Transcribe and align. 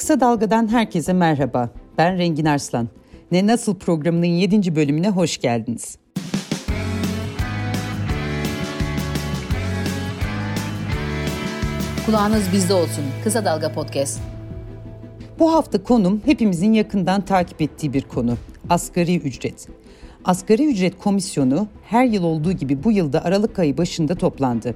Kısa 0.00 0.20
Dalga'dan 0.20 0.68
herkese 0.68 1.12
merhaba. 1.12 1.70
Ben 1.98 2.18
Rengin 2.18 2.44
Arslan. 2.44 2.88
Ne 3.32 3.46
Nasıl 3.46 3.78
programının 3.78 4.26
7. 4.26 4.76
bölümüne 4.76 5.10
hoş 5.10 5.38
geldiniz. 5.38 5.98
Kulağınız 12.06 12.52
bizde 12.52 12.74
olsun. 12.74 13.04
Kısa 13.24 13.44
Dalga 13.44 13.72
Podcast. 13.72 14.20
Bu 15.38 15.52
hafta 15.52 15.82
konum 15.82 16.22
hepimizin 16.24 16.72
yakından 16.72 17.24
takip 17.24 17.62
ettiği 17.62 17.92
bir 17.92 18.02
konu. 18.02 18.36
Asgari 18.70 19.16
ücret. 19.16 19.68
Asgari 20.24 20.66
ücret 20.66 20.98
komisyonu 20.98 21.68
her 21.84 22.04
yıl 22.04 22.24
olduğu 22.24 22.52
gibi 22.52 22.84
bu 22.84 22.92
yılda 22.92 23.24
Aralık 23.24 23.58
ayı 23.58 23.78
başında 23.78 24.14
toplandı. 24.14 24.74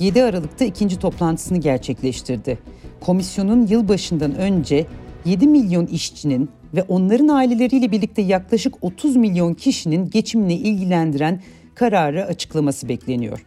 7 0.00 0.22
Aralık'ta 0.22 0.64
ikinci 0.64 0.98
toplantısını 0.98 1.58
gerçekleştirdi. 1.58 2.58
Komisyonun 3.00 3.66
yılbaşından 3.66 4.34
önce 4.34 4.86
7 5.24 5.46
milyon 5.46 5.86
işçinin 5.86 6.48
ve 6.74 6.82
onların 6.82 7.28
aileleriyle 7.28 7.90
birlikte 7.90 8.22
yaklaşık 8.22 8.74
30 8.84 9.16
milyon 9.16 9.54
kişinin 9.54 10.10
geçimini 10.10 10.54
ilgilendiren 10.54 11.42
kararı 11.74 12.24
açıklaması 12.24 12.88
bekleniyor. 12.88 13.46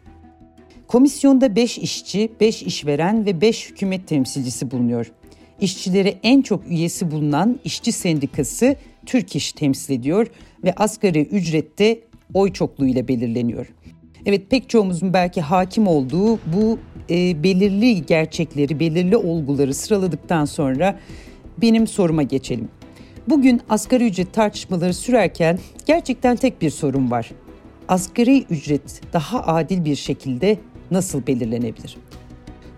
Komisyonda 0.88 1.56
5 1.56 1.78
işçi, 1.78 2.32
5 2.40 2.64
işveren 2.64 3.26
ve 3.26 3.42
5 3.42 3.70
hükümet 3.70 4.08
temsilcisi 4.08 4.72
bulunuyor. 4.72 5.12
İşçileri 5.62 6.18
en 6.24 6.42
çok 6.42 6.68
üyesi 6.68 7.12
bulunan 7.12 7.60
işçi 7.64 7.92
sendikası 7.92 8.76
Türk 9.06 9.36
İş 9.36 9.52
temsil 9.52 9.94
ediyor 9.94 10.28
ve 10.64 10.74
asgari 10.74 11.22
ücrette 11.22 12.00
oy 12.34 12.54
çokluğuyla 12.54 13.08
belirleniyor. 13.08 13.68
Evet 14.26 14.50
pek 14.50 14.70
çoğumuzun 14.70 15.14
belki 15.14 15.42
hakim 15.42 15.88
olduğu 15.88 16.40
bu 16.54 16.80
e, 17.10 17.44
belirli 17.44 18.06
gerçekleri, 18.06 18.80
belirli 18.80 19.18
olguları 19.18 19.74
sıraladıktan 19.74 20.46
sonra 20.46 21.00
benim 21.58 21.88
soruma 21.88 22.24
geçelim. 22.24 22.70
Bugün 23.28 23.62
asgari 23.70 24.08
ücret 24.08 24.34
tartışmaları 24.34 24.94
sürerken 24.94 25.60
gerçekten 25.86 26.36
tek 26.36 26.62
bir 26.62 26.70
sorun 26.70 27.12
var. 27.12 27.32
Asgari 27.88 28.44
ücret 28.50 29.02
daha 29.14 29.44
adil 29.44 29.86
bir 29.86 29.96
şekilde 29.96 30.58
nasıl 30.92 31.28
belirlenebilir? 31.28 31.98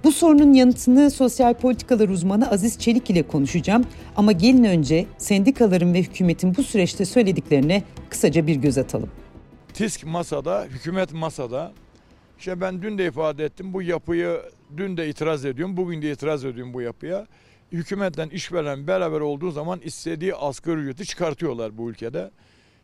Bu 0.03 0.11
sorunun 0.11 0.53
yanıtını 0.53 1.11
sosyal 1.11 1.53
politikalar 1.53 2.09
uzmanı 2.09 2.51
Aziz 2.51 2.79
Çelik 2.79 3.09
ile 3.09 3.27
konuşacağım. 3.27 3.85
Ama 4.15 4.31
gelin 4.31 4.63
önce 4.63 5.05
sendikaların 5.17 5.93
ve 5.93 6.01
hükümetin 6.01 6.55
bu 6.55 6.63
süreçte 6.63 7.05
söylediklerine 7.05 7.83
kısaca 8.09 8.47
bir 8.47 8.55
göz 8.55 8.77
atalım. 8.77 9.09
TİSK 9.73 10.05
masada, 10.05 10.65
hükümet 10.65 11.13
masada. 11.13 11.73
İşte 12.39 12.61
ben 12.61 12.81
dün 12.81 12.97
de 12.97 13.05
ifade 13.05 13.45
ettim 13.45 13.73
bu 13.73 13.81
yapıyı 13.81 14.41
dün 14.77 14.97
de 14.97 15.09
itiraz 15.09 15.45
ediyorum, 15.45 15.77
bugün 15.77 16.01
de 16.01 16.11
itiraz 16.11 16.45
ediyorum 16.45 16.73
bu 16.73 16.81
yapıya. 16.81 17.27
Hükümetten 17.71 18.29
işveren 18.29 18.87
beraber 18.87 19.19
olduğu 19.19 19.51
zaman 19.51 19.79
istediği 19.83 20.35
asgari 20.35 20.79
ücreti 20.79 21.05
çıkartıyorlar 21.05 21.77
bu 21.77 21.89
ülkede. 21.89 22.31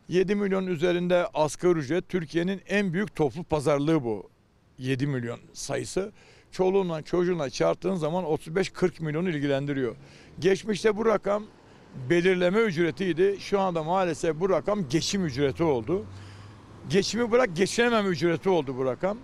7 0.08 0.34
milyon 0.34 0.66
üzerinde 0.66 1.26
asgari 1.34 1.78
ücret 1.78 2.08
Türkiye'nin 2.08 2.60
en 2.68 2.92
büyük 2.92 3.16
toplu 3.16 3.44
pazarlığı 3.44 4.04
bu. 4.04 4.30
7 4.78 5.06
milyon 5.06 5.38
sayısı. 5.52 6.12
Çoluğunla 6.52 7.02
çocuğuna 7.02 7.50
çarptığın 7.50 7.94
zaman 7.94 8.24
35-40 8.24 9.02
milyon 9.02 9.26
ilgilendiriyor. 9.26 9.96
Geçmişte 10.38 10.96
bu 10.96 11.06
rakam 11.06 11.44
belirleme 12.10 12.60
ücretiydi. 12.60 13.36
Şu 13.40 13.60
anda 13.60 13.82
maalesef 13.82 14.40
bu 14.40 14.50
rakam 14.50 14.88
geçim 14.88 15.26
ücreti 15.26 15.62
oldu. 15.62 16.06
Geçimi 16.90 17.30
bırak 17.30 17.56
geçinemem 17.56 18.10
ücreti 18.12 18.48
oldu 18.48 18.76
bu 18.76 18.84
rakam. 18.84 19.18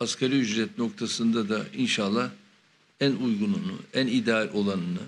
Asgari 0.00 0.38
ücret 0.40 0.78
noktasında 0.78 1.48
da 1.48 1.60
inşallah 1.76 2.30
en 3.00 3.12
uygununu, 3.12 3.78
en 3.94 4.06
ideal 4.06 4.48
olanını 4.54 5.00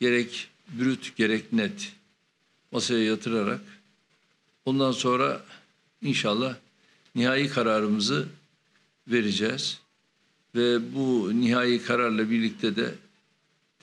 gerek 0.00 0.48
brüt 0.68 1.16
gerek 1.16 1.52
net 1.52 1.92
masaya 2.72 3.04
yatırarak 3.04 3.60
ondan 4.64 4.92
sonra 4.92 5.40
inşallah 6.02 6.56
nihai 7.14 7.48
kararımızı 7.48 8.28
vereceğiz. 9.08 9.80
Ve 10.58 10.94
bu 10.94 11.32
nihai 11.40 11.82
kararla 11.82 12.30
birlikte 12.30 12.76
de 12.76 12.94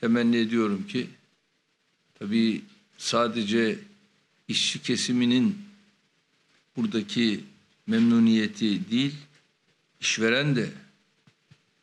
temenni 0.02 0.38
ediyorum 0.38 0.88
ki 0.88 1.08
tabii 2.20 2.62
sadece 2.98 3.80
işçi 4.48 4.82
kesiminin 4.82 5.58
buradaki 6.78 7.44
memnuniyeti 7.88 8.92
değil, 8.92 9.16
işveren 10.02 10.56
de 10.56 10.70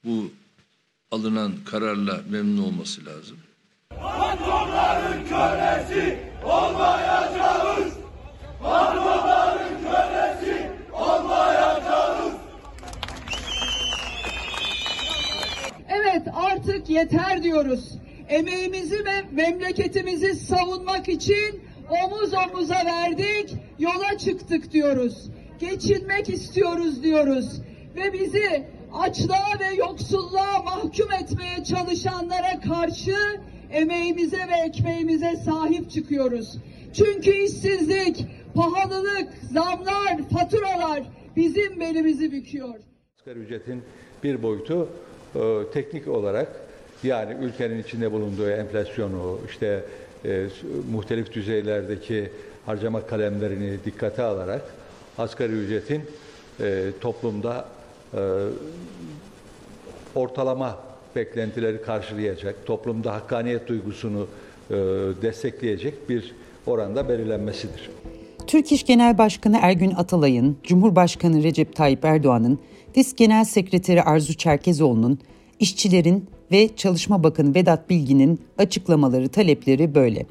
bu 0.04 0.32
alınan 1.10 1.52
kararla 1.64 2.22
memnun 2.30 2.62
olması 2.62 3.06
lazım. 3.06 3.38
Patronların 3.90 5.22
kölesi 5.28 6.18
olmayacağız. 6.44 7.94
Patronların 8.62 9.82
kölesi 9.82 10.70
olmayacağız. 10.92 12.32
Evet 15.88 16.28
artık 16.62 16.90
yeter 16.90 17.42
diyoruz. 17.42 17.98
Emeğimizi 18.28 19.04
ve 19.04 19.22
memleketimizi 19.32 20.34
savunmak 20.34 21.08
için 21.08 21.60
omuz 22.04 22.32
omuza 22.34 22.74
verdik, 22.86 23.54
yola 23.78 24.18
çıktık 24.18 24.72
diyoruz. 24.72 25.30
Geçinmek 25.58 26.28
istiyoruz 26.28 27.02
diyoruz. 27.02 27.60
Ve 27.96 28.12
bizi 28.12 28.66
açlığa 28.92 29.58
ve 29.60 29.74
yoksulluğa 29.74 30.62
mahkum 30.62 31.12
etmeye 31.22 31.64
çalışanlara 31.64 32.60
karşı 32.60 33.16
emeğimize 33.72 34.38
ve 34.38 34.66
ekmeğimize 34.66 35.36
sahip 35.36 35.90
çıkıyoruz. 35.90 36.58
Çünkü 36.92 37.30
işsizlik, 37.30 38.26
pahalılık, 38.54 39.28
zamlar, 39.52 40.28
faturalar 40.32 41.02
bizim 41.36 41.80
belimizi 41.80 42.32
büküyor. 42.32 42.74
Asgari 43.18 43.38
ücretin 43.38 43.82
bir 44.24 44.42
boyutu 44.42 44.88
teknik 45.72 46.08
olarak 46.08 46.48
yani 47.02 47.36
ülkenin 47.44 47.82
içinde 47.82 48.12
bulunduğu 48.12 48.50
enflasyonu, 48.50 49.38
işte 49.48 49.84
e, 50.24 50.46
muhtelif 50.92 51.32
düzeylerdeki 51.32 52.30
harcama 52.66 53.06
kalemlerini 53.06 53.84
dikkate 53.84 54.22
alarak 54.22 54.62
asgari 55.18 55.52
ücretin 55.52 56.02
e, 56.60 56.90
toplumda 57.00 57.68
e, 58.14 58.20
ortalama 60.14 60.78
beklentileri 61.16 61.82
karşılayacak, 61.82 62.66
toplumda 62.66 63.14
hakkaniyet 63.14 63.68
duygusunu 63.68 64.26
e, 64.70 64.74
destekleyecek 65.22 66.08
bir 66.08 66.34
oranda 66.66 67.08
belirlenmesidir. 67.08 67.90
Türk 68.46 68.72
İş 68.72 68.84
Genel 68.84 69.18
Başkanı 69.18 69.58
Ergün 69.62 69.90
Atalay'ın, 69.96 70.56
Cumhurbaşkanı 70.62 71.42
Recep 71.42 71.76
Tayyip 71.76 72.04
Erdoğan'ın, 72.04 72.58
DİSK 72.94 73.16
Genel 73.16 73.44
Sekreteri 73.44 74.02
Arzu 74.02 74.34
Çerkezoğlu'nun, 74.34 75.18
işçilerin 75.60 76.26
ve 76.52 76.76
Çalışma 76.76 77.24
Bakanı 77.24 77.54
Vedat 77.54 77.90
Bilgin'in 77.90 78.40
açıklamaları, 78.58 79.28
talepleri 79.28 79.94
böyle. 79.94 80.26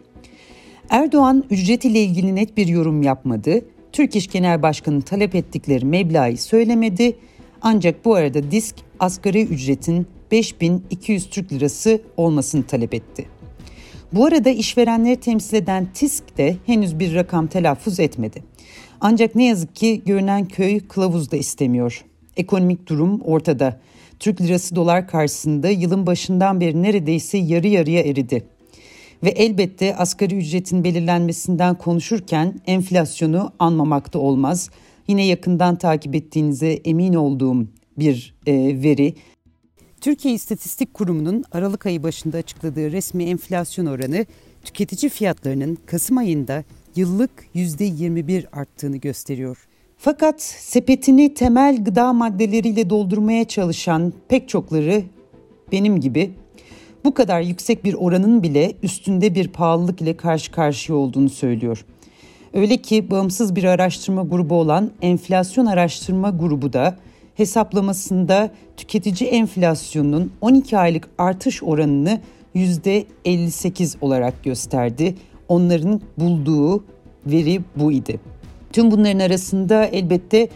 Erdoğan 0.90 1.44
ücret 1.50 1.86
ile 1.86 2.04
ilgili 2.04 2.36
net 2.36 2.58
bir 2.58 2.68
yorum 2.68 3.04
yapmadı. 3.04 3.62
Türk 3.92 4.16
İş 4.16 4.28
Genel 4.28 4.62
Başkanı 4.62 5.02
talep 5.02 5.36
ettikleri 5.36 5.86
meblağı 5.86 6.38
söylemedi. 6.38 7.18
Ancak 7.62 8.06
bu 8.06 8.16
arada 8.16 8.52
disk 8.52 8.76
asgari 9.00 9.44
ücretin 9.44 10.08
5200 10.32 11.30
Türk 11.30 11.54
Lirası 11.54 12.02
olmasını 12.18 12.64
talep 12.64 12.94
etti. 12.94 13.26
Bu 14.14 14.26
arada 14.26 14.50
işverenleri 14.50 15.16
temsil 15.16 15.58
eden 15.58 15.88
TİSK 15.94 16.38
de 16.38 16.56
henüz 16.66 17.00
bir 17.00 17.16
rakam 17.16 17.48
telaffuz 17.48 18.00
etmedi. 18.00 18.44
Ancak 19.02 19.36
ne 19.36 19.46
yazık 19.46 19.76
ki 19.76 20.02
görünen 20.06 20.46
köy 20.46 20.80
kılavuz 20.80 21.32
da 21.32 21.38
istemiyor. 21.38 22.06
Ekonomik 22.42 22.88
durum 22.88 23.22
ortada. 23.22 23.80
Türk 24.20 24.42
lirası 24.42 24.76
dolar 24.76 25.08
karşısında 25.08 25.70
yılın 25.70 26.08
başından 26.08 26.62
beri 26.62 26.84
neredeyse 26.84 27.38
yarı 27.38 27.68
yarıya 27.68 28.02
eridi. 28.02 28.44
Ve 29.24 29.30
elbette 29.30 29.96
asgari 29.96 30.38
ücretin 30.38 30.84
belirlenmesinden 30.84 31.76
konuşurken 31.76 32.62
enflasyonu 32.68 33.54
anmamakta 33.60 34.20
olmaz. 34.20 34.70
Yine 35.08 35.26
yakından 35.26 35.76
takip 35.76 36.16
ettiğinize 36.16 36.72
emin 36.72 37.14
olduğum 37.14 37.68
bir 37.98 38.36
e, 38.48 38.54
veri. 38.84 39.14
Türkiye 40.02 40.34
İstatistik 40.34 40.94
Kurumu'nun 40.94 41.44
Aralık 41.52 41.86
ayı 41.86 42.04
başında 42.04 42.38
açıkladığı 42.38 42.92
resmi 42.92 43.24
enflasyon 43.24 43.86
oranı 43.86 44.26
tüketici 44.64 45.10
fiyatlarının 45.10 45.78
Kasım 45.86 46.18
ayında 46.18 46.64
yıllık 46.96 47.32
%21 47.56 48.50
arttığını 48.52 48.98
gösteriyor. 48.98 49.68
Fakat 50.04 50.42
sepetini 50.42 51.34
temel 51.34 51.84
gıda 51.84 52.14
maddeleriyle 52.14 52.90
doldurmaya 52.90 53.46
çalışan 53.46 54.14
pek 54.28 54.50
çokları 54.50 55.04
benim 55.72 56.00
gibi 56.00 56.32
bu 57.06 57.14
kadar 57.14 57.42
yüksek 57.42 57.86
bir 57.86 57.94
oranın 57.94 58.44
bile 58.44 58.74
üstünde 58.84 59.36
bir 59.36 59.48
pahalılık 59.48 60.02
ile 60.02 60.18
karşı 60.18 60.52
karşıya 60.52 60.98
olduğunu 60.98 61.30
söylüyor. 61.30 61.86
Öyle 62.54 62.78
ki 62.78 63.12
bağımsız 63.12 63.56
bir 63.56 63.64
araştırma 63.64 64.24
grubu 64.24 64.56
olan 64.56 64.92
Enflasyon 65.02 65.66
Araştırma 65.66 66.30
Grubu 66.30 66.74
da 66.74 66.96
hesaplamasında 67.36 68.52
tüketici 68.78 69.30
enflasyonunun 69.30 70.32
12 70.42 70.78
aylık 70.78 71.10
artış 71.18 71.64
oranını 71.64 72.22
%58 72.56 73.96
olarak 74.02 74.44
gösterdi. 74.44 75.16
Onların 75.48 76.02
bulduğu 76.18 76.84
veri 77.26 77.62
bu 77.76 77.92
idi. 77.92 78.20
Tüm 78.74 78.92
bunların 78.92 79.20
arasında 79.20 79.86
elbette 79.86 80.48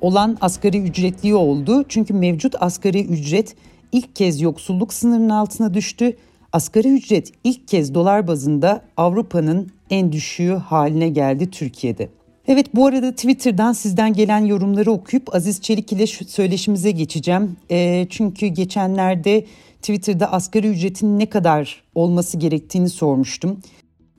olan 0.00 0.38
asgari 0.40 0.78
ücretli 0.78 1.34
oldu. 1.34 1.84
Çünkü 1.88 2.14
mevcut 2.14 2.54
asgari 2.60 3.04
ücret 3.04 3.54
ilk 3.92 4.16
kez 4.16 4.40
yoksulluk 4.40 4.92
sınırının 4.92 5.28
altına 5.28 5.74
düştü. 5.74 6.16
Asgari 6.52 6.88
ücret 6.88 7.32
ilk 7.44 7.68
kez 7.68 7.94
dolar 7.94 8.26
bazında 8.26 8.82
Avrupa'nın 8.96 9.70
en 9.90 10.12
düşüğü 10.12 10.52
haline 10.52 11.08
geldi 11.08 11.50
Türkiye'de. 11.50 12.08
Evet 12.48 12.66
bu 12.74 12.86
arada 12.86 13.12
Twitter'dan 13.12 13.72
sizden 13.72 14.12
gelen 14.12 14.44
yorumları 14.44 14.92
okuyup 14.92 15.34
Aziz 15.34 15.62
Çelik 15.62 15.92
ile 15.92 16.06
söyleşimize 16.06 16.90
geçeceğim. 16.90 17.56
E, 17.70 18.06
çünkü 18.10 18.46
geçenlerde 18.46 19.44
Twitter'da 19.82 20.32
asgari 20.32 20.68
ücretin 20.68 21.18
ne 21.18 21.26
kadar 21.26 21.82
olması 21.94 22.38
gerektiğini 22.38 22.88
sormuştum. 22.88 23.60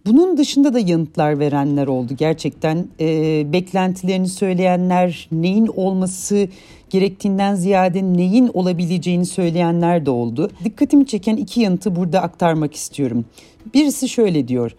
Bunun 0.06 0.38
dışında 0.38 0.74
da 0.74 0.80
yanıtlar 0.80 1.40
verenler 1.40 1.88
oldu 1.88 2.14
gerçekten. 2.18 2.88
E, 3.00 3.54
beklentilerini 3.54 4.28
söyleyenler, 4.28 5.28
neyin 5.32 5.68
olması 5.68 6.48
gerektiğinden 6.90 7.56
ziyade 7.56 8.04
neyin 8.04 8.52
olabileceğini 8.54 9.26
söyleyenler 9.26 10.06
de 10.06 10.10
oldu. 10.12 10.52
Dikkatimi 10.64 11.06
çeken 11.06 11.36
iki 11.36 11.62
yanıtı 11.62 11.96
burada 11.96 12.22
aktarmak 12.22 12.76
istiyorum. 12.76 13.26
Birisi 13.74 14.10
şöyle 14.10 14.48
diyor. 14.48 14.72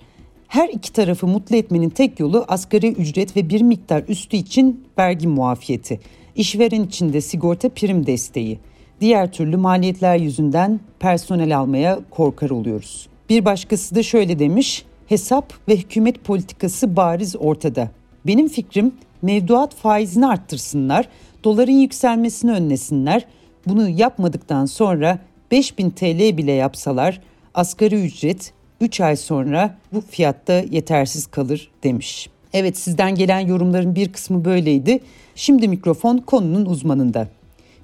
Her 0.48 0.68
iki 0.68 0.92
tarafı 0.92 1.26
mutlu 1.26 1.56
etmenin 1.56 1.90
tek 1.90 2.20
yolu 2.20 2.44
asgari 2.48 2.88
ücret 2.88 3.36
ve 3.36 3.48
bir 3.48 3.60
miktar 3.60 4.04
üstü 4.08 4.36
için 4.36 4.84
vergi 4.98 5.28
muafiyeti. 5.28 6.00
İşveren 6.36 6.82
için 6.82 7.12
de 7.12 7.20
sigorta 7.20 7.68
prim 7.68 8.06
desteği. 8.06 8.58
Diğer 9.00 9.32
türlü 9.32 9.56
maliyetler 9.56 10.16
yüzünden 10.16 10.80
personel 11.00 11.58
almaya 11.58 11.98
korkar 12.10 12.50
oluyoruz. 12.50 13.08
Bir 13.28 13.44
başkası 13.44 13.94
da 13.94 14.02
şöyle 14.02 14.38
demiş. 14.38 14.84
Hesap 15.06 15.52
ve 15.68 15.76
hükümet 15.76 16.24
politikası 16.24 16.96
bariz 16.96 17.36
ortada. 17.38 17.90
Benim 18.26 18.48
fikrim 18.48 18.92
mevduat 19.22 19.74
faizini 19.74 20.26
arttırsınlar, 20.26 21.08
doların 21.44 21.72
yükselmesini 21.72 22.50
önlesinler. 22.50 23.26
Bunu 23.66 23.88
yapmadıktan 23.88 24.66
sonra 24.66 25.18
5000 25.50 25.90
TL 25.90 26.36
bile 26.36 26.52
yapsalar 26.52 27.20
asgari 27.54 28.04
ücret 28.04 28.52
3 28.80 29.00
ay 29.00 29.16
sonra 29.16 29.78
bu 29.92 30.00
fiyatta 30.00 30.52
yetersiz 30.52 31.26
kalır 31.26 31.70
demiş. 31.82 32.28
Evet 32.52 32.78
sizden 32.78 33.14
gelen 33.14 33.40
yorumların 33.40 33.94
bir 33.94 34.12
kısmı 34.12 34.44
böyleydi. 34.44 35.00
Şimdi 35.34 35.68
mikrofon 35.68 36.18
konunun 36.18 36.66
uzmanında. 36.66 37.28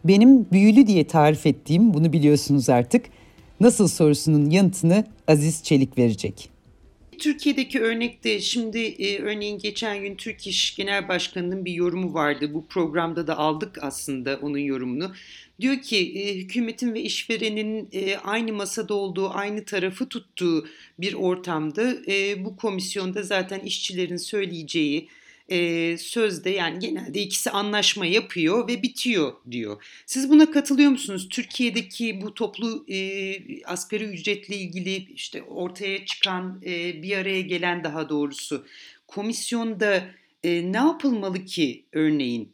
Benim 0.04 0.50
büyülü 0.52 0.86
diye 0.86 1.06
tarif 1.06 1.46
ettiğim 1.46 1.94
bunu 1.94 2.12
biliyorsunuz 2.12 2.68
artık. 2.68 3.06
Nasıl 3.60 3.88
sorusunun 3.88 4.50
yanıtını 4.50 5.04
Aziz 5.28 5.62
Çelik 5.62 5.98
verecek. 5.98 6.50
Türkiye'deki 7.20 7.80
örnekte 7.80 8.40
şimdi 8.40 8.78
e, 8.78 9.18
örneğin 9.18 9.58
geçen 9.58 10.02
gün 10.02 10.16
Türk 10.16 10.46
İş 10.46 10.76
Genel 10.76 11.08
Başkanı'nın 11.08 11.64
bir 11.64 11.72
yorumu 11.72 12.14
vardı. 12.14 12.54
Bu 12.54 12.66
programda 12.66 13.26
da 13.26 13.38
aldık 13.38 13.78
aslında 13.82 14.38
onun 14.42 14.58
yorumunu. 14.58 15.12
Diyor 15.60 15.76
ki 15.76 15.96
e, 15.96 16.34
hükümetin 16.34 16.94
ve 16.94 17.00
işverenin 17.00 17.88
e, 17.92 18.16
aynı 18.16 18.52
masada 18.52 18.94
olduğu, 18.94 19.30
aynı 19.30 19.64
tarafı 19.64 20.08
tuttuğu 20.08 20.66
bir 20.98 21.14
ortamda 21.14 21.94
e, 22.08 22.44
bu 22.44 22.56
komisyonda 22.56 23.22
zaten 23.22 23.60
işçilerin 23.60 24.16
söyleyeceği 24.16 25.08
e, 25.50 25.98
sözde 25.98 26.50
yani 26.50 26.78
genelde 26.78 27.20
ikisi 27.20 27.50
anlaşma 27.50 28.06
yapıyor 28.06 28.68
ve 28.68 28.82
bitiyor 28.82 29.32
diyor. 29.50 29.82
Siz 30.06 30.30
buna 30.30 30.50
katılıyor 30.50 30.90
musunuz? 30.90 31.28
Türkiye'deki 31.28 32.22
bu 32.22 32.34
toplu 32.34 32.84
e, 32.88 33.64
asgari 33.64 34.04
ücretle 34.04 34.56
ilgili 34.56 35.12
işte 35.14 35.42
ortaya 35.42 36.04
çıkan 36.04 36.62
e, 36.66 37.02
bir 37.02 37.16
araya 37.16 37.40
gelen 37.40 37.84
daha 37.84 38.08
doğrusu 38.08 38.66
komisyonda 39.06 40.04
e, 40.44 40.72
ne 40.72 40.76
yapılmalı 40.76 41.44
ki 41.44 41.84
örneğin? 41.92 42.52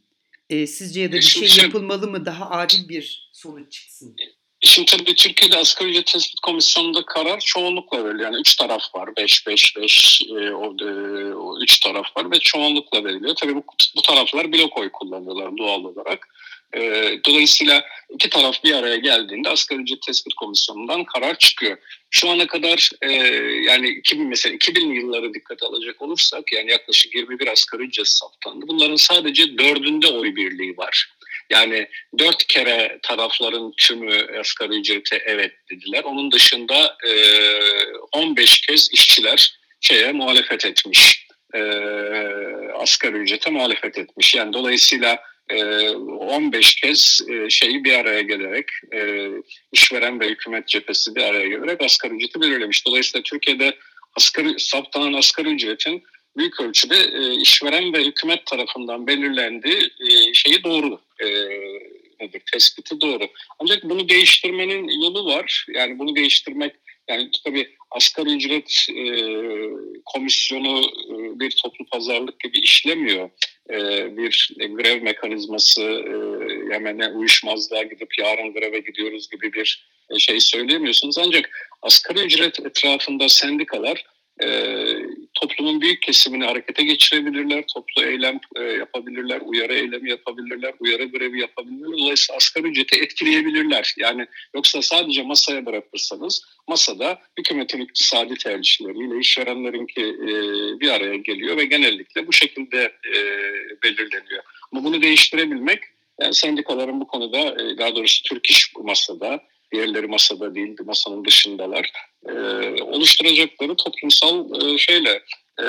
E, 0.51 0.67
sizce 0.67 1.01
ya 1.01 1.13
da 1.13 1.17
bir 1.17 1.23
şey 1.23 1.65
yapılmalı 1.65 2.11
mı 2.11 2.27
daha 2.27 2.51
adil 2.51 2.89
bir 2.89 3.31
sonuç 3.33 3.73
çıksın? 3.73 4.17
Şimdi 4.61 4.91
tabii 4.91 5.15
Türkiye'de 5.15 5.57
asgari 5.57 5.91
ücret 5.91 6.07
tespit 6.07 6.41
komisyonunda 6.41 7.07
karar 7.07 7.41
çoğunlukla 7.41 8.05
veriliyor. 8.05 8.33
Yani 8.33 8.41
üç 8.41 8.57
taraf 8.57 8.95
var. 8.95 9.17
Beş, 9.17 9.47
beş, 9.47 9.77
beş. 9.77 10.23
E, 10.31 10.51
o, 10.51 10.75
e, 10.83 11.26
üç 11.67 11.81
taraf 11.81 12.17
var 12.17 12.31
ve 12.31 12.39
çoğunlukla 12.39 13.05
veriliyor. 13.05 13.35
Tabii 13.35 13.55
bu, 13.55 13.65
bu 13.97 14.03
taraflar 14.03 14.53
blok 14.53 14.79
oy 14.79 14.91
kullanıyorlar 14.93 15.59
doğal 15.59 15.85
olarak. 15.85 16.29
E, 16.75 16.81
dolayısıyla 17.27 17.85
iki 18.15 18.31
taraf 18.31 18.65
bir 18.65 18.75
araya 18.75 18.97
geldiğinde 18.97 19.49
asgari 19.49 19.81
ücret 19.81 20.03
tespit 20.03 20.35
komisyonundan 20.35 21.05
karar 21.05 21.39
çıkıyor. 21.39 21.79
Şu 22.11 22.31
ana 22.31 22.47
kadar 22.47 22.91
e, 23.03 23.13
yani 23.63 23.89
2000 23.89 24.27
mesela 24.27 24.55
2000 24.55 24.93
yılları 24.93 25.35
dikkate 25.35 25.67
alacak 25.67 26.03
olursak 26.03 26.53
yani 26.53 26.71
yaklaşık 26.71 27.15
21 27.15 27.47
asgari 27.47 27.83
ücret 27.83 28.09
saptandı. 28.09 28.65
Bunların 28.69 28.97
sadece 28.97 29.59
dördünde 29.59 30.07
oy 30.07 30.37
birliği 30.37 30.77
var. 30.77 31.11
Yani 31.51 31.89
dört 32.19 32.47
kere 32.47 32.99
tarafların 33.03 33.73
tümü 33.77 34.39
asgari 34.41 34.73
ücrete 34.73 35.23
evet 35.27 35.53
dediler. 35.71 36.05
Onun 36.05 36.33
dışında 36.33 36.97
e, 37.09 37.13
15 38.13 38.61
kez 38.61 38.89
işçiler 38.93 39.59
şeye 39.81 40.13
muhalefet 40.13 40.67
etmiş. 40.67 41.26
E, 41.55 41.61
asgari 42.75 43.17
ücrete 43.17 43.51
muhalefet 43.51 43.99
etmiş. 43.99 44.35
Yani 44.35 44.53
dolayısıyla 44.53 45.19
15 45.51 46.75
kez 46.75 47.21
şeyi 47.49 47.85
bir 47.85 47.93
araya 47.93 48.23
gelerek 48.23 48.69
işveren 49.73 50.21
ve 50.21 50.29
hükümet 50.29 50.69
cephesi 50.69 51.15
bir 51.15 51.23
araya 51.23 51.49
gelerek 51.49 51.83
asgari 51.83 52.15
ücreti 52.15 52.41
belirlemiş. 52.41 52.87
Dolayısıyla 52.87 53.23
Türkiye'de 53.23 53.77
asgari, 54.17 54.55
saptanan 54.59 55.13
asgari 55.13 55.49
ücretin 55.49 56.03
büyük 56.37 56.61
ölçüde 56.61 56.97
e, 56.97 57.41
işveren 57.41 57.93
ve 57.93 58.05
hükümet 58.05 58.47
tarafından 58.47 59.07
belirlendiği 59.07 59.91
e, 60.01 60.35
şeyi 60.35 60.65
doğru 60.65 61.01
e, 61.21 61.27
nedir 62.21 62.43
tespiti 62.53 63.01
doğru. 63.01 63.29
Ancak 63.59 63.85
bunu 63.85 64.09
değiştirmenin 64.09 65.03
yolu 65.03 65.27
var. 65.27 65.67
Yani 65.75 65.99
bunu 65.99 66.17
değiştirmek 66.17 66.73
yani 67.09 67.31
tabii 67.45 67.69
asgari 67.91 68.37
ücret 68.37 68.87
e, 68.91 69.05
komisyonu 70.05 70.81
e, 71.06 71.06
bir 71.41 71.57
toplu 71.63 71.87
pazarlık 71.87 72.41
gibi 72.41 72.59
işlemiyor. 72.59 73.31
E, 73.71 73.77
bir 74.17 74.57
grev 74.59 75.03
mekanizması 75.03 75.83
e, 75.83 76.15
hemen 76.75 77.15
uyuşmazlığa 77.15 77.83
gidip 77.83 78.19
yarın 78.19 78.53
greve 78.53 78.79
gidiyoruz 78.79 79.31
gibi 79.31 79.53
bir 79.53 79.89
e, 80.11 80.19
şey 80.19 80.41
söyleyemiyorsunuz. 80.41 81.19
Ancak 81.19 81.51
asgari 81.83 82.19
ücret 82.19 82.61
etrafında 82.61 83.29
sendikalar 83.29 84.07
e, 84.43 84.47
toplumun 85.41 85.81
büyük 85.81 86.03
kesimini 86.03 86.45
harekete 86.45 86.85
geçirebilirler, 86.85 87.65
toplu 87.75 88.05
eylem 88.05 88.41
e, 88.57 88.63
yapabilirler, 88.63 89.41
uyarı 89.45 89.75
eylemi 89.75 90.11
yapabilirler, 90.11 90.75
uyarı 90.81 91.05
grevi 91.05 91.41
yapabilirler. 91.41 91.99
Dolayısıyla 91.99 92.37
asgari 92.37 92.67
ücreti 92.67 93.01
etkileyebilirler. 93.01 93.95
Yani 93.99 94.27
yoksa 94.55 94.83
sadece 94.83 95.23
masaya 95.23 95.67
bırakırsanız 95.67 96.45
masada 96.69 97.19
hükümetin 97.39 97.81
iktisadi 97.81 98.35
tercihleriyle 98.35 99.19
işverenlerinki 99.21 100.01
e, 100.01 100.29
bir 100.81 100.91
araya 100.91 101.17
geliyor 101.17 101.57
ve 101.57 101.65
genellikle 101.65 102.27
bu 102.27 102.33
şekilde 102.33 102.83
e, 103.15 103.15
belirleniyor. 103.83 104.43
Ama 104.73 104.85
bunu 104.85 105.03
değiştirebilmek 105.03 105.81
yani 106.21 106.35
sendikaların 106.35 107.01
bu 107.01 107.07
konuda 107.07 107.39
e, 107.39 107.79
daha 107.79 107.97
doğrusu 107.97 108.23
Türk 108.23 108.51
İş 108.51 108.73
masada 108.85 109.41
diğerleri 109.73 110.07
masada 110.07 110.55
değil, 110.55 110.77
masanın 110.85 111.25
dışındalar. 111.25 111.93
E, 112.29 112.33
oluşturacakları 112.83 113.77
toplumsal 113.77 114.63
e, 114.63 114.79
şeyle, 114.79 115.23
e, 115.61 115.67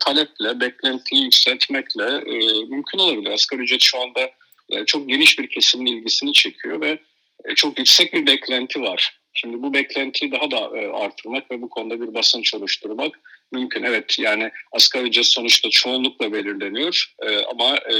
taleple, 0.00 0.60
beklentiyi 0.60 1.22
yükseltmekle 1.24 2.04
e, 2.04 2.64
mümkün 2.64 2.98
olabilir. 2.98 3.30
Asgari 3.30 3.62
ücret 3.62 3.82
şu 3.82 4.00
anda 4.00 4.30
e, 4.70 4.84
çok 4.84 5.08
geniş 5.08 5.38
bir 5.38 5.48
kesimin 5.48 5.86
ilgisini 5.86 6.32
çekiyor 6.32 6.80
ve 6.80 6.98
e, 7.44 7.54
çok 7.54 7.78
yüksek 7.78 8.12
bir 8.12 8.26
beklenti 8.26 8.82
var. 8.82 9.20
Şimdi 9.32 9.62
bu 9.62 9.74
beklentiyi 9.74 10.32
daha 10.32 10.50
da 10.50 10.78
e, 10.78 10.88
artırmak 10.88 11.50
ve 11.50 11.62
bu 11.62 11.68
konuda 11.68 12.00
bir 12.00 12.14
basınç 12.14 12.54
oluşturmak 12.54 13.20
mümkün. 13.52 13.82
Evet 13.82 14.18
yani 14.18 14.50
asgari 14.72 15.08
ücret 15.08 15.26
sonuçta 15.26 15.70
çoğunlukla 15.70 16.32
belirleniyor 16.32 17.14
e, 17.22 17.38
ama 17.38 17.76
e, 17.76 17.96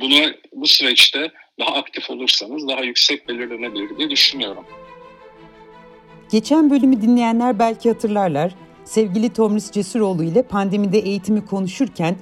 bunu 0.00 0.32
bu 0.52 0.66
süreçte 0.66 1.30
daha 1.60 1.74
aktif 1.74 2.10
olursanız 2.10 2.68
daha 2.68 2.80
yüksek 2.80 3.28
belirlenebilir 3.28 3.98
diye 3.98 4.10
düşünüyorum. 4.10 4.64
Geçen 6.30 6.70
bölümü 6.70 7.02
dinleyenler 7.02 7.58
belki 7.58 7.88
hatırlarlar. 7.88 8.54
Sevgili 8.84 9.32
Tomris 9.32 9.70
Cesuroğlu 9.70 10.24
ile 10.24 10.42
pandemide 10.42 10.98
eğitimi 10.98 11.46
konuşurken 11.46 12.16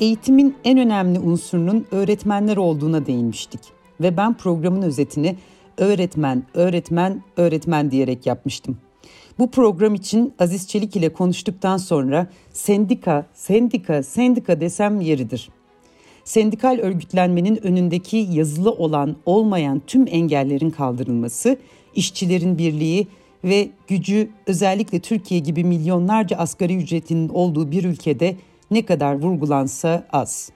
eğitimin 0.00 0.56
en 0.64 0.78
önemli 0.78 1.18
unsurunun 1.18 1.86
öğretmenler 1.90 2.56
olduğuna 2.56 3.06
değinmiştik. 3.06 3.60
Ve 4.00 4.16
ben 4.16 4.34
programın 4.34 4.82
özetini 4.82 5.36
öğretmen, 5.78 6.42
öğretmen, 6.54 7.22
öğretmen 7.36 7.90
diyerek 7.90 8.26
yapmıştım. 8.26 8.78
Bu 9.38 9.50
program 9.50 9.94
için 9.94 10.34
Aziz 10.38 10.68
Çelik 10.68 10.96
ile 10.96 11.12
konuştuktan 11.12 11.76
sonra 11.76 12.26
sendika, 12.52 13.26
sendika, 13.32 14.02
sendika 14.02 14.60
desem 14.60 15.00
yeridir 15.00 15.48
sendikal 16.24 16.78
örgütlenmenin 16.82 17.66
önündeki 17.66 18.16
yazılı 18.16 18.72
olan 18.72 19.16
olmayan 19.26 19.82
tüm 19.86 20.06
engellerin 20.10 20.70
kaldırılması, 20.70 21.56
işçilerin 21.94 22.58
birliği 22.58 23.06
ve 23.44 23.68
gücü 23.88 24.28
özellikle 24.46 25.00
Türkiye 25.00 25.40
gibi 25.40 25.64
milyonlarca 25.64 26.36
asgari 26.36 26.76
ücretinin 26.76 27.28
olduğu 27.28 27.70
bir 27.70 27.84
ülkede 27.84 28.36
ne 28.70 28.86
kadar 28.86 29.14
vurgulansa 29.14 30.06
az. 30.12 30.50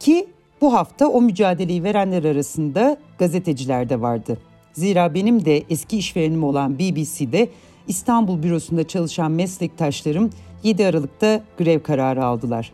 Ki 0.00 0.26
bu 0.60 0.74
hafta 0.74 1.08
o 1.08 1.22
mücadeleyi 1.22 1.84
verenler 1.84 2.24
arasında 2.24 2.96
gazeteciler 3.18 3.88
de 3.88 4.00
vardı. 4.00 4.38
Zira 4.72 5.14
benim 5.14 5.44
de 5.44 5.62
eski 5.70 5.98
işverenim 5.98 6.44
olan 6.44 6.78
BBC'de 6.78 7.48
İstanbul 7.88 8.42
bürosunda 8.42 8.88
çalışan 8.88 9.30
meslektaşlarım 9.32 10.30
7 10.62 10.86
Aralık'ta 10.86 11.42
grev 11.58 11.80
kararı 11.80 12.24
aldılar. 12.24 12.72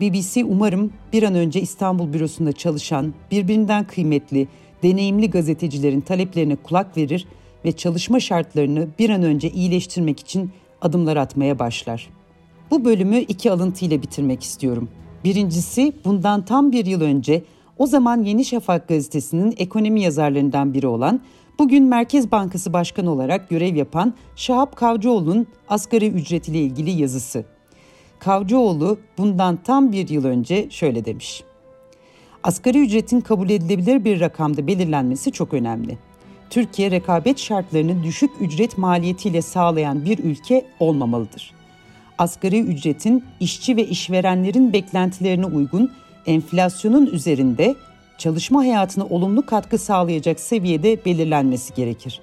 BBC 0.00 0.44
umarım 0.44 0.92
bir 1.12 1.22
an 1.22 1.34
önce 1.34 1.60
İstanbul 1.60 2.12
bürosunda 2.12 2.52
çalışan 2.52 3.14
birbirinden 3.30 3.86
kıymetli, 3.86 4.48
deneyimli 4.82 5.30
gazetecilerin 5.30 6.00
taleplerine 6.00 6.56
kulak 6.56 6.96
verir 6.96 7.26
ve 7.64 7.72
çalışma 7.72 8.20
şartlarını 8.20 8.88
bir 8.98 9.10
an 9.10 9.22
önce 9.22 9.50
iyileştirmek 9.50 10.20
için 10.20 10.50
adımlar 10.82 11.16
atmaya 11.16 11.58
başlar. 11.58 12.08
Bu 12.70 12.84
bölümü 12.84 13.18
iki 13.18 13.50
alıntı 13.50 13.84
ile 13.84 14.02
bitirmek 14.02 14.42
istiyorum. 14.42 14.88
Birincisi 15.24 15.92
bundan 16.04 16.44
tam 16.44 16.72
bir 16.72 16.86
yıl 16.86 17.00
önce 17.00 17.42
o 17.78 17.86
zaman 17.86 18.22
Yeni 18.22 18.44
Şafak 18.44 18.88
gazetesinin 18.88 19.54
ekonomi 19.58 20.02
yazarlarından 20.02 20.74
biri 20.74 20.86
olan, 20.86 21.20
bugün 21.58 21.84
Merkez 21.84 22.32
Bankası 22.32 22.72
Başkanı 22.72 23.10
olarak 23.10 23.48
görev 23.48 23.74
yapan 23.74 24.14
Şahap 24.36 24.76
Kavcıoğlu'nun 24.76 25.46
asgari 25.68 26.08
ücret 26.08 26.48
ile 26.48 26.58
ilgili 26.58 26.90
yazısı. 26.90 27.44
Kavcıoğlu 28.18 28.98
bundan 29.18 29.56
tam 29.56 29.92
bir 29.92 30.08
yıl 30.08 30.24
önce 30.24 30.70
şöyle 30.70 31.04
demiş. 31.04 31.44
Asgari 32.42 32.78
ücretin 32.78 33.20
kabul 33.20 33.50
edilebilir 33.50 34.04
bir 34.04 34.20
rakamda 34.20 34.66
belirlenmesi 34.66 35.32
çok 35.32 35.54
önemli. 35.54 35.98
Türkiye 36.50 36.90
rekabet 36.90 37.38
şartlarını 37.38 38.02
düşük 38.02 38.30
ücret 38.40 38.78
maliyetiyle 38.78 39.42
sağlayan 39.42 40.04
bir 40.04 40.18
ülke 40.18 40.66
olmamalıdır. 40.80 41.54
Asgari 42.18 42.60
ücretin 42.60 43.24
işçi 43.40 43.76
ve 43.76 43.86
işverenlerin 43.86 44.72
beklentilerine 44.72 45.46
uygun 45.46 45.92
enflasyonun 46.26 47.06
üzerinde 47.06 47.74
çalışma 48.18 48.60
hayatına 48.60 49.04
olumlu 49.04 49.46
katkı 49.46 49.78
sağlayacak 49.78 50.40
seviyede 50.40 51.04
belirlenmesi 51.04 51.74
gerekir. 51.74 52.20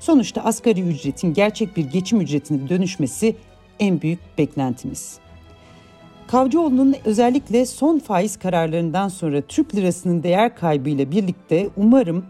Sonuçta 0.00 0.40
asgari 0.40 0.80
ücretin 0.80 1.34
gerçek 1.34 1.76
bir 1.76 1.84
geçim 1.84 2.20
ücretine 2.20 2.68
dönüşmesi 2.68 3.36
en 3.80 4.00
büyük 4.00 4.38
beklentimiz. 4.38 5.18
Kavcıoğlu'nun 6.28 6.94
özellikle 7.04 7.66
son 7.66 7.98
faiz 7.98 8.36
kararlarından 8.36 9.08
sonra 9.08 9.40
Türk 9.40 9.74
lirasının 9.74 10.22
değer 10.22 10.56
kaybıyla 10.56 11.10
birlikte 11.10 11.68
umarım 11.76 12.24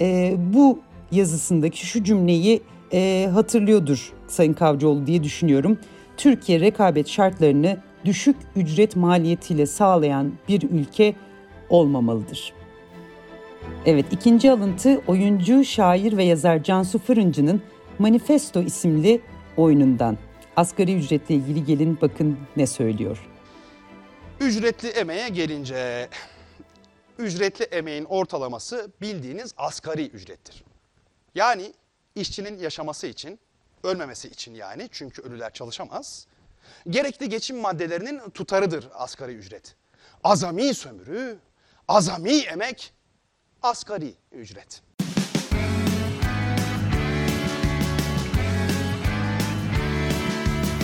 e, 0.00 0.34
bu 0.54 0.78
yazısındaki 1.12 1.86
şu 1.86 2.04
cümleyi 2.04 2.62
e, 2.92 3.28
hatırlıyordur 3.32 4.12
Sayın 4.28 4.52
Kavcıoğlu 4.52 5.06
diye 5.06 5.24
düşünüyorum. 5.24 5.78
Türkiye 6.16 6.60
rekabet 6.60 7.08
şartlarını 7.08 7.76
düşük 8.04 8.36
ücret 8.56 8.96
maliyetiyle 8.96 9.66
sağlayan 9.66 10.32
bir 10.48 10.62
ülke 10.62 11.14
olmamalıdır. 11.70 12.52
Evet 13.86 14.06
ikinci 14.12 14.50
alıntı 14.50 15.00
oyuncu, 15.06 15.64
şair 15.64 16.16
ve 16.16 16.24
yazar 16.24 16.62
Cansu 16.62 16.98
Fırıncı'nın 16.98 17.62
Manifesto 17.98 18.62
isimli 18.62 19.20
oyunundan. 19.56 20.18
Asgari 20.56 20.94
ücretle 20.94 21.34
ilgili 21.34 21.64
gelin 21.64 21.98
bakın 22.02 22.36
ne 22.56 22.66
söylüyor. 22.66 23.33
Ücretli 24.44 24.88
emeğe 24.88 25.28
gelince 25.28 26.08
ücretli 27.18 27.62
emeğin 27.64 28.04
ortalaması 28.04 28.90
bildiğiniz 29.00 29.54
asgari 29.56 30.06
ücrettir. 30.06 30.64
Yani 31.34 31.72
işçinin 32.14 32.58
yaşaması 32.58 33.06
için, 33.06 33.38
ölmemesi 33.84 34.28
için 34.28 34.54
yani 34.54 34.88
çünkü 34.92 35.22
ölüler 35.22 35.52
çalışamaz. 35.52 36.26
Gerekli 36.90 37.28
geçim 37.28 37.56
maddelerinin 37.56 38.30
tutarıdır 38.30 38.88
asgari 38.94 39.32
ücret. 39.32 39.76
Azami 40.24 40.74
sömürü, 40.74 41.38
azami 41.88 42.32
emek, 42.38 42.92
asgari 43.62 44.14
ücret. 44.32 44.82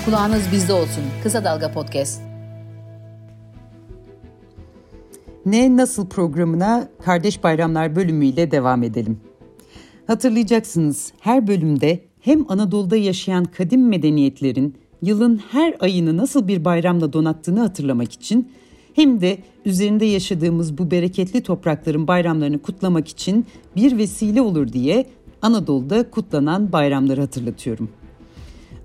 Kulağınız 0.04 0.52
bizde 0.52 0.72
olsun. 0.72 1.04
Kısa 1.22 1.44
Dalga 1.44 1.72
Podcast. 1.72 2.29
Ne 5.50 5.76
Nasıl 5.76 6.06
programına 6.06 6.88
Kardeş 7.04 7.42
Bayramlar 7.42 7.96
bölümüyle 7.96 8.50
devam 8.50 8.82
edelim. 8.82 9.20
Hatırlayacaksınız 10.06 11.12
her 11.20 11.46
bölümde 11.46 12.00
hem 12.20 12.50
Anadolu'da 12.50 12.96
yaşayan 12.96 13.44
kadim 13.44 13.88
medeniyetlerin 13.88 14.74
yılın 15.02 15.40
her 15.50 15.74
ayını 15.80 16.16
nasıl 16.16 16.48
bir 16.48 16.64
bayramla 16.64 17.12
donattığını 17.12 17.60
hatırlamak 17.60 18.12
için 18.12 18.52
hem 18.94 19.20
de 19.20 19.38
üzerinde 19.64 20.04
yaşadığımız 20.04 20.78
bu 20.78 20.90
bereketli 20.90 21.42
toprakların 21.42 22.08
bayramlarını 22.08 22.58
kutlamak 22.58 23.08
için 23.08 23.46
bir 23.76 23.98
vesile 23.98 24.42
olur 24.42 24.72
diye 24.72 25.06
Anadolu'da 25.42 26.10
kutlanan 26.10 26.72
bayramları 26.72 27.20
hatırlatıyorum. 27.20 27.90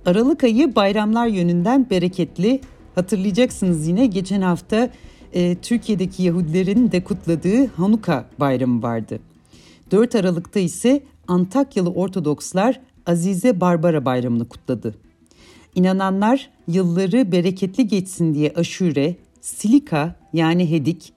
Aralık 0.05 0.43
ayı 0.43 0.75
bayramlar 0.75 1.27
yönünden 1.27 1.89
bereketli. 1.89 2.61
Hatırlayacaksınız 2.95 3.87
yine 3.87 4.05
geçen 4.05 4.41
hafta 4.41 4.89
e, 5.35 5.55
Türkiye'deki 5.55 6.23
Yahudilerin 6.23 6.91
de 6.91 7.03
kutladığı 7.03 7.67
Hanuka 7.67 8.25
bayramı 8.39 8.81
vardı. 8.81 9.19
4 9.91 10.15
Aralık'ta 10.15 10.59
ise 10.59 11.03
Antakyalı 11.27 11.89
Ortodokslar 11.89 12.81
Azize 13.05 13.61
Barbara 13.61 14.05
bayramını 14.05 14.47
kutladı. 14.47 14.95
İnananlar 15.75 16.49
yılları 16.67 17.31
bereketli 17.31 17.87
geçsin 17.87 18.33
diye 18.33 18.53
aşure, 18.55 19.15
silika 19.41 20.15
yani 20.33 20.71
hedik, 20.71 21.13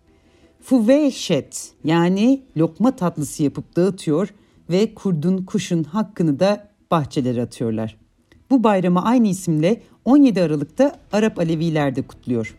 fuveşet 0.63 1.73
yani 1.85 2.43
lokma 2.57 2.97
tatlısı 2.97 3.43
yapıp 3.43 3.77
dağıtıyor 3.77 4.29
ve 4.71 4.95
kurdun 4.95 5.45
kuşun 5.45 5.83
hakkını 5.83 6.41
da 6.41 6.69
bahçelere 6.91 7.43
atıyorlar. 7.43 7.97
Bu 8.51 8.65
bayramı 8.65 9.05
aynı 9.05 9.29
isimle 9.29 9.83
17 10.05 10.43
Aralık'ta 10.43 11.01
Arap 11.13 11.39
Aleviler 11.39 11.97
de 11.97 12.03
kutluyor. 12.03 12.57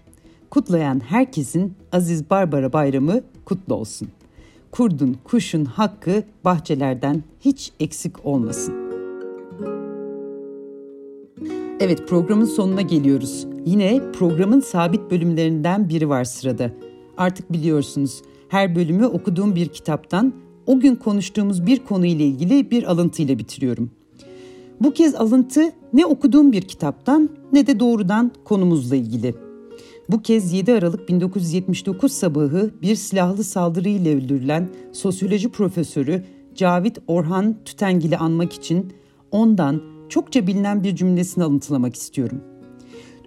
Kutlayan 0.50 1.00
herkesin 1.00 1.74
Aziz 1.91 2.29
Barbara 2.29 2.74
Bayramı 2.74 3.22
kutlu 3.46 3.75
olsun. 3.75 4.08
Kurdun, 4.72 5.18
kuşun 5.24 5.65
hakkı 5.65 6.24
bahçelerden 6.46 7.24
hiç 7.39 7.72
eksik 7.79 8.25
olmasın. 8.25 8.74
Evet 11.79 12.08
programın 12.08 12.46
sonuna 12.46 12.82
geliyoruz. 12.82 13.48
Yine 13.65 14.12
programın 14.12 14.60
sabit 14.60 15.12
bölümlerinden 15.12 15.89
biri 15.89 16.10
var 16.10 16.24
sırada. 16.24 16.72
Artık 17.18 17.53
biliyorsunuz 17.53 18.22
her 18.50 18.75
bölümü 18.75 19.06
okuduğum 19.06 19.56
bir 19.56 19.68
kitaptan 19.68 20.34
o 20.68 20.79
gün 20.79 20.96
konuştuğumuz 20.96 21.65
bir 21.65 21.79
konu 21.79 22.06
ile 22.06 22.24
ilgili 22.24 22.72
bir 22.72 22.84
alıntıyla 22.91 23.38
bitiriyorum. 23.38 23.91
Bu 24.82 24.94
kez 24.94 25.15
alıntı 25.15 25.72
ne 25.94 26.06
okuduğum 26.06 26.51
bir 26.51 26.62
kitaptan 26.62 27.29
ne 27.53 27.68
de 27.68 27.79
doğrudan 27.79 28.32
konumuzla 28.44 28.96
ilgili. 28.96 29.49
Bu 30.12 30.22
kez 30.22 30.54
7 30.54 30.74
Aralık 30.74 31.10
1979 31.10 32.12
sabahı 32.12 32.72
bir 32.82 32.96
silahlı 32.96 33.44
saldırıyla 33.44 34.12
öldürülen 34.12 34.70
sosyoloji 34.94 35.50
profesörü 35.50 36.24
Cavit 36.56 36.98
Orhan 37.08 37.56
Tütengil'i 37.66 38.18
anmak 38.18 38.54
için 38.54 38.94
ondan 39.32 39.82
çokça 40.10 40.48
bilinen 40.48 40.84
bir 40.84 40.96
cümlesini 40.96 41.44
alıntılamak 41.44 41.96
istiyorum. 41.96 42.42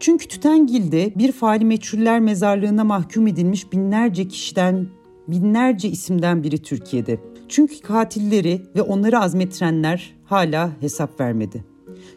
Çünkü 0.01 0.29
Tütengil'de 0.29 1.13
bir 1.17 1.33
faali 1.33 1.65
meçhuller 1.65 2.21
mezarlığına 2.21 2.85
mahkum 2.85 3.27
edilmiş 3.27 3.73
binlerce 3.73 4.29
kişiden, 4.29 4.87
binlerce 5.29 5.89
isimden 5.89 6.43
biri 6.43 6.59
Türkiye'de. 6.59 7.21
Çünkü 7.49 7.81
katilleri 7.81 8.63
ve 8.77 8.83
onları 8.83 9.19
azmettirenler 9.21 10.15
hala 10.25 10.71
hesap 10.81 11.21
vermedi. 11.21 11.65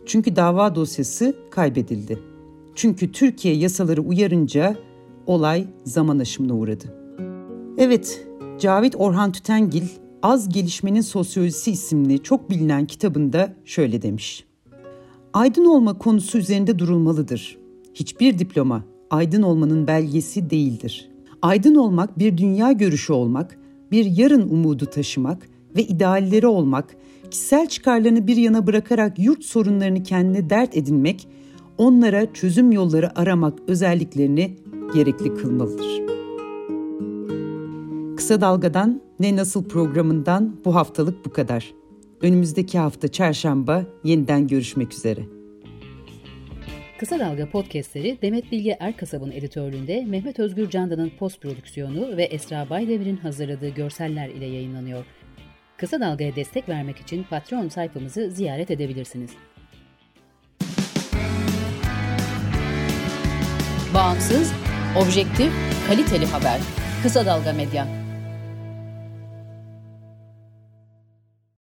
Çünkü 0.05 0.35
dava 0.35 0.75
dosyası 0.75 1.35
kaybedildi. 1.51 2.34
Çünkü 2.75 3.11
Türkiye 3.11 3.55
yasaları 3.55 4.01
uyarınca 4.01 4.75
olay 5.27 5.67
zaman 5.83 6.19
aşımına 6.19 6.53
uğradı. 6.53 6.85
Evet, 7.77 8.27
Cavit 8.59 8.95
Orhan 8.95 9.31
Tütengil 9.31 9.83
Az 10.23 10.49
Gelişmenin 10.49 11.01
Sosyolojisi 11.01 11.71
isimli 11.71 12.23
çok 12.23 12.49
bilinen 12.49 12.85
kitabında 12.85 13.53
şöyle 13.65 14.01
demiş. 14.01 14.45
Aydın 15.33 15.65
olma 15.65 15.97
konusu 15.97 16.37
üzerinde 16.37 16.79
durulmalıdır. 16.79 17.57
Hiçbir 17.93 18.39
diploma 18.39 18.83
aydın 19.09 19.41
olmanın 19.41 19.87
belgesi 19.87 20.49
değildir. 20.49 21.09
Aydın 21.41 21.75
olmak 21.75 22.19
bir 22.19 22.37
dünya 22.37 22.71
görüşü 22.71 23.13
olmak, 23.13 23.57
bir 23.91 24.05
yarın 24.05 24.49
umudu 24.49 24.85
taşımak 24.85 25.49
ve 25.75 25.83
idealleri 25.83 26.47
olmak, 26.47 26.95
kişisel 27.31 27.67
çıkarlarını 27.67 28.27
bir 28.27 28.37
yana 28.37 28.67
bırakarak 28.67 29.19
yurt 29.19 29.43
sorunlarını 29.43 30.03
kendine 30.03 30.49
dert 30.49 30.77
edinmek, 30.77 31.27
onlara 31.77 32.33
çözüm 32.33 32.71
yolları 32.71 33.19
aramak 33.19 33.59
özelliklerini 33.67 34.55
gerekli 34.93 35.35
kılmalıdır. 35.35 36.01
Kısa 38.17 38.41
Dalga'dan 38.41 39.01
Ne 39.19 39.35
Nasıl 39.35 39.63
programından 39.63 40.55
bu 40.65 40.75
haftalık 40.75 41.25
bu 41.25 41.29
kadar. 41.29 41.73
Önümüzdeki 42.21 42.79
hafta 42.79 43.07
çarşamba 43.07 43.83
yeniden 44.03 44.47
görüşmek 44.47 44.93
üzere. 44.93 45.21
Kısa 46.99 47.19
Dalga 47.19 47.49
podcastleri 47.49 48.17
Demet 48.21 48.51
Bilge 48.51 48.77
Erkasab'ın 48.79 49.31
editörlüğünde 49.31 50.05
Mehmet 50.05 50.39
Özgür 50.39 50.69
Candan'ın 50.69 51.11
post 51.19 51.41
prodüksiyonu 51.41 52.17
ve 52.17 52.23
Esra 52.23 52.69
Baydemir'in 52.69 53.17
hazırladığı 53.17 53.69
görseller 53.69 54.29
ile 54.29 54.45
yayınlanıyor. 54.45 55.05
Kısa 55.77 55.99
Dalga'ya 55.99 56.35
destek 56.35 56.69
vermek 56.69 56.97
için 56.97 57.25
Patreon 57.29 57.69
sayfamızı 57.69 58.31
ziyaret 58.31 58.71
edebilirsiniz. 58.71 59.31
Bağımsız, 63.95 64.51
objektif, 64.95 65.51
kaliteli 65.87 66.25
haber. 66.25 66.59
Kısa 67.03 67.25
Dalga 67.25 67.53
Medya. 67.53 68.04